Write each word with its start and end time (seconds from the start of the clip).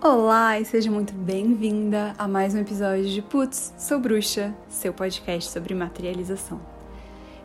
Olá 0.00 0.60
e 0.60 0.64
seja 0.64 0.88
muito 0.92 1.12
bem-vinda 1.12 2.14
a 2.16 2.28
mais 2.28 2.54
um 2.54 2.60
episódio 2.60 3.08
de 3.08 3.20
Putz, 3.20 3.74
Sou 3.76 3.98
Bruxa, 3.98 4.54
seu 4.68 4.92
podcast 4.92 5.50
sobre 5.50 5.74
materialização. 5.74 6.60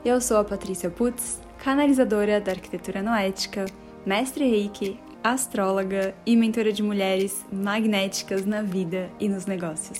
Eu 0.05 0.21
sou 0.21 0.37
a 0.37 0.43
Patrícia 0.43 0.87
Putz, 0.87 1.41
canalizadora 1.57 2.39
da 2.39 2.51
arquitetura 2.51 3.01
noética, 3.01 3.65
mestre 4.05 4.47
reiki, 4.47 4.99
astróloga 5.23 6.13
e 6.27 6.35
mentora 6.35 6.71
de 6.71 6.83
mulheres 6.83 7.43
magnéticas 7.51 8.45
na 8.45 8.61
vida 8.61 9.09
e 9.19 9.27
nos 9.27 9.47
negócios. 9.47 9.99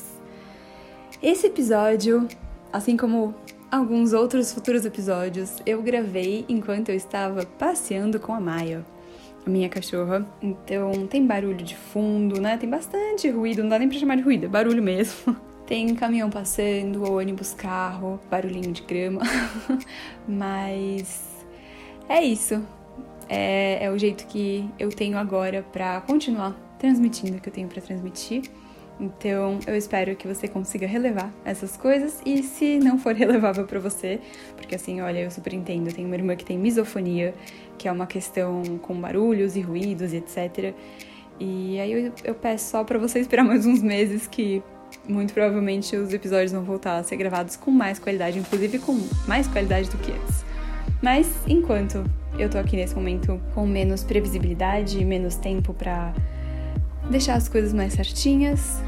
Esse 1.23 1.47
episódio, 1.47 2.27
assim 2.71 2.95
como 2.95 3.33
alguns 3.71 4.13
outros 4.13 4.54
futuros 4.54 4.85
episódios, 4.85 5.55
eu 5.65 5.81
gravei 5.81 6.45
enquanto 6.47 6.89
eu 6.89 6.95
estava 6.95 7.47
passeando 7.57 8.20
com 8.20 8.31
a 8.31 8.39
Maia 8.39 8.85
a 9.46 9.50
minha 9.50 9.70
cachorra. 9.70 10.25
Então 10.41 11.07
tem 11.07 11.25
barulho 11.25 11.64
de 11.64 11.75
fundo, 11.75 12.39
né? 12.42 12.57
Tem 12.57 12.70
bastante 12.70 13.30
ruído, 13.30 13.64
não 13.64 13.70
dá 13.70 13.79
nem 13.79 13.89
pra 13.89 13.97
chamar 13.97 14.18
de 14.18 14.24
ruído, 14.24 14.46
é 14.46 14.50
barulho 14.50 14.82
mesmo. 14.82 15.36
Tem 15.65 15.96
caminhão 15.96 16.29
passando, 16.29 17.10
ônibus, 17.10 17.54
carro, 17.54 18.20
barulhinho 18.29 18.74
de 18.74 18.82
grama. 18.82 19.21
Mas 20.28 21.46
é 22.10 22.21
isso. 22.21 22.61
É, 23.29 23.86
é, 23.86 23.89
o 23.89 23.98
jeito 23.98 24.28
que 24.28 24.70
eu 24.78 24.89
tenho 24.89 25.18
agora 25.18 25.64
para 25.71 26.01
continuar 26.01 26.54
transmitindo 26.78 27.37
o 27.37 27.42
que 27.42 27.48
eu 27.48 27.54
tenho 27.54 27.70
para 27.70 27.82
transmitir. 27.82 28.43
Então, 29.00 29.60
eu 29.65 29.75
espero 29.75 30.15
que 30.15 30.28
você 30.28 30.48
consiga 30.48 30.86
relevar 30.86 31.34
essas 31.43 31.75
coisas 31.75 32.22
e 32.25 32.44
se 32.44 32.78
não 32.78 33.00
for 33.00 33.16
relevável 33.16 33.66
para 33.66 33.80
você, 33.80 34.20
porque 34.56 34.75
assim, 34.75 35.02
olha, 35.02 35.20
eu 35.20 35.31
super 35.31 35.53
entendo, 35.53 35.88
eu 35.88 35.94
tenho 35.94 36.08
uma 36.08 36.16
irmã 36.16 36.36
que 36.36 36.45
tem 36.45 36.58
misofonia, 36.58 37.34
que 37.83 37.88
é 37.89 37.92
uma 37.92 38.08
questão 38.08 38.64
com 38.81 38.95
barulhos 38.95 39.58
e 39.58 39.61
ruídos 39.61 40.14
e 40.14 40.16
etc. 40.16 40.73
E 41.38 41.78
aí 41.81 41.92
eu, 41.92 42.14
eu 42.23 42.33
peço 42.33 42.72
só 42.72 42.81
para 42.81 42.97
você 42.97 43.19
esperar 43.19 43.44
mais 43.44 43.66
uns 43.66 43.83
meses 43.83 44.25
que 44.25 44.64
muito 45.06 45.34
provavelmente 45.34 45.94
os 45.98 46.14
episódios 46.14 46.54
vão 46.54 46.64
voltar 46.64 46.95
a 46.95 47.04
ser 47.04 47.17
gravados 47.17 47.58
com 47.58 47.72
mais 47.72 48.00
qualidade, 48.00 48.39
inclusive 48.39 48.80
com 48.80 48.98
mais 49.28 49.50
qualidade 49.50 49.89
do 49.89 49.98
que 49.98 50.14
antes. 50.14 50.45
Mas 51.02 51.30
enquanto 51.45 52.06
eu 52.39 52.50
tô 52.50 52.58
aqui 52.58 52.78
nesse 52.78 52.95
momento 52.95 53.38
com 53.54 53.67
menos 53.67 54.02
previsibilidade 54.02 55.04
menos 55.04 55.36
tempo 55.36 55.73
para 55.73 56.14
deixar 57.09 57.34
as 57.34 57.50
coisas 57.50 57.73
mais 57.73 57.92
certinhas. 57.92 58.81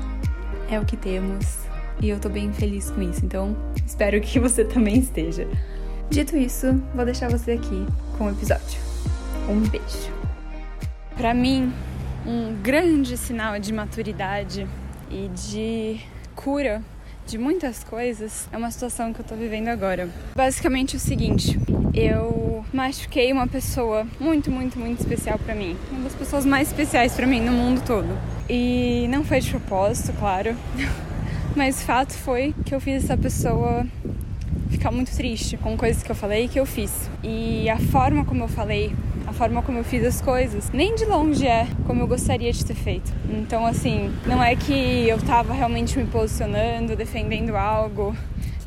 É 0.71 0.79
o 0.79 0.85
que 0.85 0.95
temos 0.95 1.65
e 2.01 2.07
eu 2.07 2.17
tô 2.17 2.29
bem 2.29 2.53
feliz 2.53 2.89
com 2.91 3.01
isso, 3.01 3.25
então 3.25 3.57
espero 3.85 4.21
que 4.21 4.39
você 4.39 4.63
também 4.63 4.99
esteja. 4.99 5.45
Dito 6.09 6.37
isso, 6.37 6.81
vou 6.95 7.03
deixar 7.03 7.29
você 7.29 7.51
aqui 7.51 7.85
com 8.17 8.27
o 8.27 8.31
episódio. 8.31 8.84
Um 9.47 9.59
beijo. 9.59 10.11
Para 11.15 11.33
mim, 11.33 11.71
um 12.25 12.55
grande 12.61 13.15
sinal 13.15 13.59
de 13.59 13.71
maturidade 13.71 14.67
e 15.11 15.29
de 15.29 15.99
cura 16.35 16.81
de 17.27 17.37
muitas 17.37 17.83
coisas 17.83 18.47
é 18.51 18.57
uma 18.57 18.71
situação 18.71 19.13
que 19.13 19.19
eu 19.19 19.25
tô 19.25 19.35
vivendo 19.35 19.67
agora. 19.67 20.09
Basicamente 20.35 20.95
o 20.95 20.99
seguinte, 20.99 21.59
eu 21.93 22.65
machuquei 22.73 23.31
uma 23.31 23.47
pessoa 23.47 24.07
muito, 24.19 24.49
muito, 24.49 24.79
muito 24.79 24.99
especial 24.99 25.37
para 25.37 25.53
mim. 25.53 25.77
Uma 25.91 26.03
das 26.03 26.15
pessoas 26.15 26.45
mais 26.45 26.67
especiais 26.67 27.13
para 27.13 27.27
mim 27.27 27.41
no 27.41 27.51
mundo 27.51 27.83
todo. 27.85 28.17
E 28.49 29.07
não 29.09 29.23
foi 29.23 29.41
de 29.41 29.49
propósito, 29.51 30.11
claro. 30.19 30.55
Mas 31.55 31.81
o 31.81 31.85
fato 31.85 32.13
foi 32.13 32.53
que 32.65 32.75
eu 32.75 32.81
fiz 32.81 33.03
essa 33.03 33.17
pessoa 33.17 33.85
ficar 34.75 34.91
muito 34.91 35.15
triste 35.15 35.57
com 35.57 35.77
coisas 35.77 36.03
que 36.03 36.11
eu 36.11 36.15
falei 36.15 36.45
e 36.45 36.47
que 36.47 36.59
eu 36.59 36.65
fiz. 36.65 37.09
E 37.23 37.69
a 37.69 37.77
forma 37.77 38.25
como 38.25 38.43
eu 38.43 38.47
falei 38.47 38.91
a 39.27 39.33
forma 39.33 39.61
como 39.63 39.79
eu 39.79 39.83
fiz 39.83 40.05
as 40.05 40.21
coisas, 40.21 40.69
nem 40.71 40.93
de 40.93 41.03
longe 41.05 41.47
é 41.47 41.67
como 41.87 42.03
eu 42.03 42.07
gostaria 42.07 42.51
de 42.51 42.63
ter 42.63 42.75
feito. 42.75 43.11
Então, 43.29 43.65
assim, 43.65 44.13
não 44.25 44.43
é 44.43 44.55
que 44.55 45.07
eu 45.07 45.19
tava 45.19 45.53
realmente 45.53 45.97
me 45.97 46.05
posicionando, 46.05 46.95
defendendo 46.95 47.55
algo. 47.55 48.15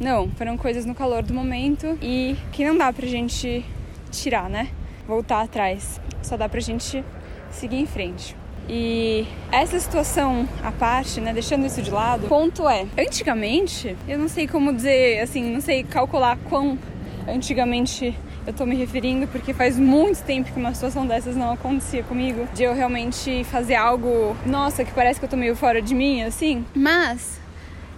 Não, 0.00 0.28
foram 0.30 0.56
coisas 0.56 0.84
no 0.84 0.94
calor 0.94 1.22
do 1.22 1.32
momento 1.32 1.96
e 2.02 2.36
que 2.52 2.64
não 2.64 2.76
dá 2.76 2.92
pra 2.92 3.06
gente 3.06 3.64
tirar, 4.10 4.50
né? 4.50 4.68
Voltar 5.06 5.42
atrás. 5.42 6.00
Só 6.22 6.36
dá 6.36 6.48
pra 6.48 6.60
gente 6.60 7.04
seguir 7.50 7.76
em 7.76 7.86
frente. 7.86 8.36
E 8.68 9.26
essa 9.50 9.78
situação 9.80 10.46
à 10.62 10.70
parte, 10.70 11.20
né, 11.20 11.32
deixando 11.32 11.64
isso 11.64 11.80
de 11.80 11.90
lado, 11.90 12.28
ponto 12.28 12.68
é, 12.68 12.86
antigamente, 12.98 13.96
eu 14.06 14.18
não 14.18 14.28
sei 14.28 14.46
como 14.46 14.72
dizer, 14.72 15.20
assim, 15.20 15.42
não 15.42 15.60
sei 15.60 15.82
calcular 15.82 16.36
quão 16.48 16.78
antigamente 17.26 18.14
eu 18.46 18.52
tô 18.52 18.64
me 18.64 18.74
referindo 18.74 19.26
porque 19.28 19.52
faz 19.52 19.78
muito 19.78 20.22
tempo 20.22 20.50
que 20.50 20.58
uma 20.58 20.72
situação 20.72 21.06
dessas 21.06 21.36
não 21.36 21.52
acontecia 21.52 22.02
comigo. 22.02 22.48
De 22.54 22.62
eu 22.62 22.74
realmente 22.74 23.44
fazer 23.44 23.74
algo, 23.74 24.34
nossa, 24.46 24.84
que 24.84 24.92
parece 24.92 25.20
que 25.20 25.26
eu 25.26 25.28
tô 25.28 25.36
meio 25.36 25.54
fora 25.54 25.82
de 25.82 25.94
mim, 25.94 26.22
assim. 26.22 26.64
Mas 26.74 27.38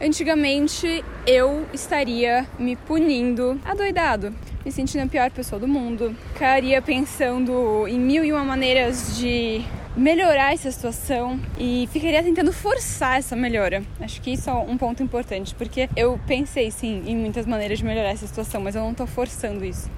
antigamente 0.01 1.05
eu 1.25 1.67
estaria 1.73 2.47
me 2.59 2.75
punindo 2.75 3.61
adoidado, 3.65 4.35
me 4.65 4.73
sentindo 4.73 5.05
a 5.05 5.07
pior 5.07 5.31
pessoa 5.31 5.61
do 5.61 5.69
mundo, 5.69 6.17
ficaria 6.33 6.83
pensando 6.83 7.87
em 7.87 7.99
mil 8.01 8.25
e 8.25 8.33
uma 8.33 8.43
maneiras 8.43 9.17
de 9.17 9.65
melhorar 9.97 10.53
essa 10.53 10.71
situação 10.71 11.41
e 11.59 11.89
ficaria 11.93 12.23
tentando 12.23 12.53
forçar 12.53 13.19
essa 13.19 13.35
melhora. 13.35 13.83
Acho 14.01 14.21
que 14.21 14.33
isso 14.33 14.49
é 14.49 14.53
um 14.53 14.77
ponto 14.77 15.03
importante, 15.03 15.55
porque 15.55 15.89
eu 15.97 16.19
pensei 16.27 16.71
sim 16.71 17.03
em 17.07 17.17
muitas 17.17 17.47
maneiras 17.47 17.79
de 17.79 17.85
melhorar 17.85 18.11
essa 18.11 18.27
situação, 18.27 18.61
mas 18.61 18.75
eu 18.75 18.83
não 18.83 18.95
tô 18.95 19.07
forçando 19.07 19.65
isso. 19.65 19.91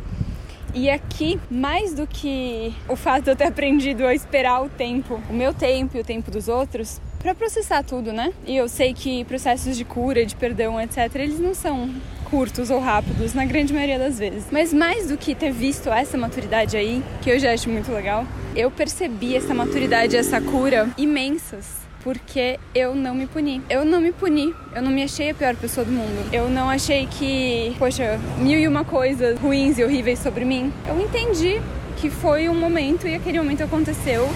E 0.74 0.88
aqui, 0.88 1.38
mais 1.50 1.92
do 1.92 2.06
que 2.06 2.74
o 2.88 2.96
fato 2.96 3.24
de 3.24 3.30
eu 3.30 3.36
ter 3.36 3.44
aprendido 3.44 4.06
a 4.06 4.14
esperar 4.14 4.62
o 4.62 4.70
tempo, 4.70 5.20
o 5.28 5.32
meu 5.32 5.52
tempo 5.52 5.98
e 5.98 6.00
o 6.00 6.04
tempo 6.04 6.30
dos 6.30 6.48
outros, 6.48 6.98
para 7.18 7.34
processar 7.34 7.82
tudo, 7.82 8.10
né? 8.10 8.32
E 8.46 8.56
eu 8.56 8.68
sei 8.68 8.94
que 8.94 9.22
processos 9.24 9.76
de 9.76 9.84
cura, 9.84 10.24
de 10.24 10.34
perdão, 10.34 10.80
etc., 10.80 11.14
eles 11.16 11.38
não 11.38 11.54
são 11.54 11.90
curtos 12.32 12.70
ou 12.70 12.80
rápidos, 12.80 13.34
na 13.34 13.44
grande 13.44 13.74
maioria 13.74 13.98
das 13.98 14.18
vezes. 14.18 14.46
Mas 14.50 14.72
mais 14.72 15.08
do 15.08 15.18
que 15.18 15.34
ter 15.34 15.52
visto 15.52 15.90
essa 15.90 16.16
maturidade 16.16 16.78
aí, 16.78 17.02
que 17.20 17.28
eu 17.28 17.38
já 17.38 17.52
acho 17.52 17.68
muito 17.68 17.92
legal, 17.92 18.26
eu 18.56 18.70
percebi 18.70 19.36
essa 19.36 19.52
maturidade, 19.52 20.16
essa 20.16 20.40
cura 20.40 20.88
imensas 20.96 21.82
porque 22.02 22.58
eu 22.74 22.96
não 22.96 23.14
me 23.14 23.28
puni. 23.28 23.62
Eu 23.70 23.84
não 23.84 24.00
me 24.00 24.10
puni, 24.10 24.52
eu 24.74 24.82
não 24.82 24.90
me 24.90 25.04
achei 25.04 25.30
a 25.30 25.34
pior 25.34 25.54
pessoa 25.54 25.84
do 25.84 25.92
mundo. 25.92 26.28
Eu 26.32 26.48
não 26.48 26.68
achei 26.68 27.06
que, 27.06 27.76
poxa, 27.78 28.18
mil 28.38 28.58
e 28.58 28.66
uma 28.66 28.84
coisas 28.84 29.38
ruins 29.38 29.78
e 29.78 29.84
horríveis 29.84 30.18
sobre 30.18 30.44
mim. 30.44 30.72
Eu 30.84 31.00
entendi 31.00 31.62
que 31.98 32.10
foi 32.10 32.48
um 32.48 32.58
momento 32.58 33.06
e 33.06 33.14
aquele 33.14 33.38
momento 33.38 33.62
aconteceu. 33.62 34.28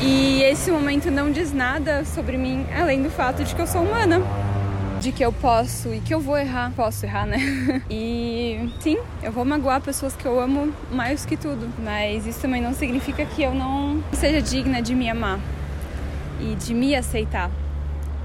E 0.00 0.40
esse 0.44 0.70
momento 0.70 1.10
não 1.10 1.32
diz 1.32 1.52
nada 1.52 2.04
sobre 2.04 2.36
mim, 2.36 2.64
além 2.78 3.02
do 3.02 3.10
fato 3.10 3.42
de 3.42 3.56
que 3.56 3.60
eu 3.60 3.66
sou 3.66 3.82
humana 3.82 4.22
de 5.00 5.12
que 5.12 5.24
eu 5.24 5.32
posso 5.32 5.92
e 5.94 6.00
que 6.00 6.12
eu 6.12 6.20
vou 6.20 6.36
errar. 6.36 6.72
Posso 6.76 7.06
errar, 7.06 7.26
né? 7.26 7.38
E 7.90 8.70
sim, 8.80 8.98
eu 9.22 9.32
vou 9.32 9.44
magoar 9.44 9.80
pessoas 9.80 10.14
que 10.14 10.26
eu 10.26 10.38
amo 10.38 10.72
mais 10.92 11.24
que 11.24 11.36
tudo. 11.36 11.68
Mas 11.78 12.26
isso 12.26 12.40
também 12.40 12.60
não 12.60 12.74
significa 12.74 13.24
que 13.24 13.42
eu 13.42 13.54
não 13.54 14.02
seja 14.12 14.40
digna 14.42 14.82
de 14.82 14.94
me 14.94 15.08
amar 15.08 15.40
e 16.40 16.54
de 16.54 16.74
me 16.74 16.94
aceitar 16.94 17.50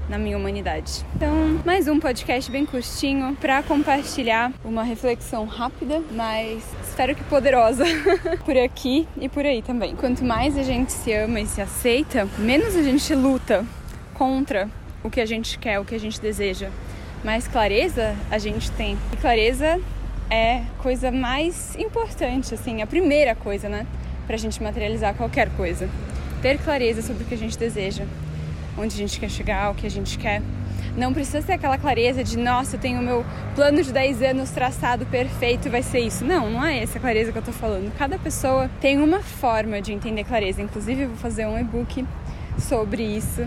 na 0.08 0.18
minha 0.18 0.36
humanidade. 0.36 1.04
Então, 1.16 1.60
mais 1.64 1.88
um 1.88 1.98
podcast 1.98 2.50
bem 2.50 2.64
curtinho 2.64 3.36
para 3.40 3.62
compartilhar 3.62 4.52
uma 4.64 4.84
reflexão 4.84 5.46
rápida, 5.46 6.00
mas 6.12 6.62
espero 6.86 7.14
que 7.14 7.24
poderosa 7.24 7.84
por 8.44 8.56
aqui 8.56 9.08
e 9.20 9.28
por 9.28 9.44
aí 9.44 9.62
também. 9.62 9.96
Quanto 9.96 10.24
mais 10.24 10.56
a 10.56 10.62
gente 10.62 10.92
se 10.92 11.12
ama 11.12 11.40
e 11.40 11.46
se 11.46 11.60
aceita, 11.60 12.28
menos 12.38 12.76
a 12.76 12.82
gente 12.82 13.14
luta 13.14 13.64
contra 14.14 14.68
o 15.06 15.10
que 15.10 15.20
a 15.20 15.26
gente 15.26 15.58
quer, 15.58 15.78
o 15.78 15.84
que 15.84 15.94
a 15.94 16.00
gente 16.00 16.20
deseja. 16.20 16.68
Mais 17.24 17.46
clareza 17.46 18.14
a 18.30 18.38
gente 18.38 18.70
tem. 18.72 18.98
E 19.12 19.16
clareza 19.16 19.80
é 20.28 20.62
coisa 20.78 21.10
mais 21.10 21.76
importante, 21.76 22.54
assim, 22.54 22.82
a 22.82 22.86
primeira 22.86 23.34
coisa, 23.34 23.68
né, 23.68 23.86
pra 24.26 24.36
gente 24.36 24.62
materializar 24.62 25.14
qualquer 25.14 25.48
coisa 25.50 25.88
ter 26.42 26.58
clareza 26.58 27.02
sobre 27.02 27.24
o 27.24 27.26
que 27.26 27.34
a 27.34 27.38
gente 27.38 27.58
deseja, 27.58 28.04
onde 28.76 28.94
a 28.94 28.98
gente 28.98 29.18
quer 29.18 29.30
chegar, 29.30 29.70
o 29.70 29.74
que 29.74 29.86
a 29.86 29.90
gente 29.90 30.18
quer. 30.18 30.42
Não 30.96 31.12
precisa 31.12 31.42
ter 31.42 31.54
aquela 31.54 31.76
clareza 31.76 32.22
de, 32.22 32.38
nossa, 32.38 32.76
eu 32.76 32.80
tenho 32.80 33.00
o 33.00 33.02
meu 33.02 33.24
plano 33.54 33.82
de 33.82 33.92
10 33.92 34.22
anos 34.22 34.50
traçado 34.50 35.04
perfeito, 35.06 35.68
vai 35.68 35.82
ser 35.82 36.00
isso. 36.00 36.24
Não, 36.24 36.48
não 36.48 36.64
é 36.64 36.82
essa 36.82 36.98
clareza 36.98 37.32
que 37.32 37.38
eu 37.38 37.42
tô 37.42 37.52
falando. 37.52 37.92
Cada 37.98 38.18
pessoa 38.18 38.70
tem 38.80 38.98
uma 38.98 39.20
forma 39.20 39.80
de 39.80 39.92
entender 39.92 40.24
clareza. 40.24 40.62
Inclusive, 40.62 41.02
eu 41.02 41.08
vou 41.08 41.18
fazer 41.18 41.46
um 41.46 41.58
e-book 41.58 42.06
sobre 42.58 43.02
isso. 43.02 43.46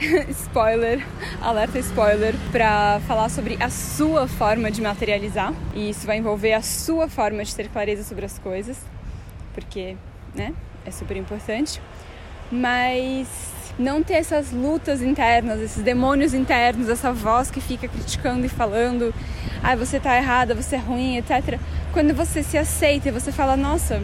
spoiler, 0.30 1.04
alerta 1.40 1.78
spoiler, 1.78 2.34
para 2.52 3.00
falar 3.06 3.28
sobre 3.28 3.56
a 3.60 3.68
sua 3.68 4.26
forma 4.26 4.70
de 4.70 4.80
materializar. 4.80 5.52
E 5.74 5.90
isso 5.90 6.06
vai 6.06 6.18
envolver 6.18 6.52
a 6.52 6.62
sua 6.62 7.08
forma 7.08 7.44
de 7.44 7.54
ter 7.54 7.68
clareza 7.68 8.02
sobre 8.02 8.24
as 8.24 8.38
coisas, 8.38 8.78
porque, 9.54 9.96
né, 10.34 10.54
é 10.84 10.90
super 10.90 11.16
importante 11.16 11.80
mas 12.50 13.28
não 13.78 14.02
ter 14.02 14.14
essas 14.14 14.50
lutas 14.50 15.02
internas, 15.02 15.60
esses 15.60 15.82
demônios 15.82 16.34
internos, 16.34 16.88
essa 16.88 17.12
voz 17.12 17.50
que 17.50 17.60
fica 17.60 17.86
criticando 17.86 18.44
e 18.44 18.48
falando, 18.48 19.14
ah, 19.62 19.76
você 19.76 20.00
tá 20.00 20.16
errada, 20.16 20.54
você 20.54 20.76
é 20.76 20.78
ruim, 20.78 21.16
etc. 21.16 21.60
Quando 21.92 22.14
você 22.14 22.42
se 22.42 22.58
aceita 22.58 23.08
e 23.08 23.12
você 23.12 23.30
fala, 23.30 23.56
nossa, 23.56 24.02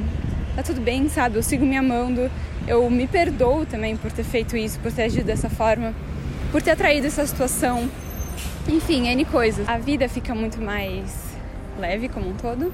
tá 0.54 0.62
tudo 0.62 0.80
bem, 0.80 1.08
sabe? 1.08 1.36
Eu 1.36 1.42
sigo 1.42 1.64
me 1.66 1.76
amando 1.76 2.30
Eu 2.66 2.88
me 2.88 3.06
perdoo 3.06 3.66
também 3.66 3.96
por 3.96 4.10
ter 4.10 4.24
feito 4.24 4.56
isso, 4.56 4.80
por 4.80 4.90
ter 4.90 5.02
agido 5.02 5.26
dessa 5.26 5.50
forma, 5.50 5.94
por 6.50 6.62
ter 6.62 6.70
atraído 6.70 7.06
essa 7.06 7.26
situação. 7.26 7.88
Enfim, 8.66 9.06
N 9.08 9.24
coisas. 9.26 9.68
A 9.68 9.76
vida 9.76 10.08
fica 10.08 10.34
muito 10.34 10.60
mais 10.60 11.34
leve 11.78 12.08
como 12.08 12.30
um 12.30 12.34
todo 12.34 12.72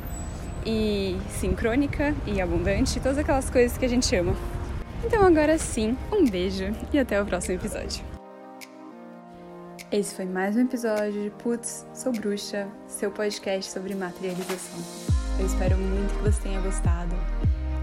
e 0.64 1.16
sincrônica 1.30 2.14
e 2.26 2.40
abundante, 2.40 3.00
todas 3.00 3.18
aquelas 3.18 3.50
coisas 3.50 3.76
que 3.76 3.84
a 3.84 3.88
gente 3.88 4.14
ama. 4.14 4.34
Então 5.04 5.24
agora 5.24 5.58
sim, 5.58 5.96
um 6.12 6.24
beijo 6.24 6.72
e 6.92 6.98
até 6.98 7.20
o 7.20 7.26
próximo 7.26 7.56
episódio. 7.56 8.04
Esse 9.90 10.14
foi 10.14 10.24
mais 10.24 10.54
um 10.54 10.60
episódio 10.60 11.24
de 11.24 11.30
Putz, 11.30 11.84
Sou 11.92 12.12
Bruxa, 12.12 12.68
seu 12.86 13.10
podcast 13.10 13.72
sobre 13.72 13.92
materialização. 13.96 14.78
Eu 15.40 15.46
espero 15.46 15.76
muito 15.76 16.14
que 16.16 16.30
você 16.30 16.42
tenha 16.42 16.60
gostado. 16.60 17.16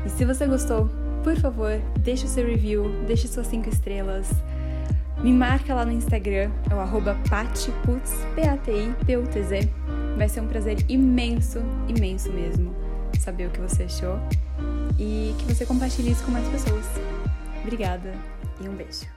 E 0.05 0.09
se 0.09 0.23
você 0.23 0.45
gostou, 0.45 0.89
por 1.27 1.35
favor, 1.35 1.81
deixe 1.99 2.23
o 2.23 2.29
seu 2.29 2.47
review, 2.47 3.03
deixe 3.05 3.27
suas 3.27 3.47
5 3.47 3.67
estrelas. 3.67 4.29
Me 5.21 5.33
marca 5.33 5.75
lá 5.75 5.83
no 5.83 5.91
Instagram, 5.91 6.49
é 6.71 6.73
o 6.73 6.79
arroba 6.79 7.17
patiputz, 7.29 8.13
P-A-T-I-P-U-T-Z. 8.33 9.69
Vai 10.17 10.29
ser 10.29 10.39
um 10.39 10.47
prazer 10.47 10.77
imenso, 10.87 11.59
imenso 11.89 12.31
mesmo, 12.31 12.73
saber 13.19 13.47
o 13.47 13.49
que 13.49 13.59
você 13.59 13.83
achou 13.83 14.17
e 14.97 15.35
que 15.37 15.53
você 15.53 15.65
compartilhe 15.65 16.11
isso 16.11 16.23
com 16.23 16.31
mais 16.31 16.47
pessoas. 16.47 16.85
Obrigada 17.61 18.13
e 18.61 18.69
um 18.69 18.73
beijo. 18.73 19.16